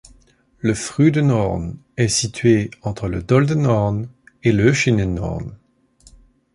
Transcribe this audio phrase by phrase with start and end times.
[0.57, 4.09] Le Fründenhorn est situé entre le Doldenhorn
[4.41, 5.55] et l'Oeschinenhorn.